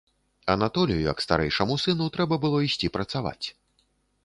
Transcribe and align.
Анатолю, 0.53 0.95
як 1.01 1.21
старэйшаму 1.25 1.77
сыну, 1.83 2.09
трэба 2.17 2.41
было 2.47 2.65
ісці 2.71 2.93
працаваць. 2.99 3.45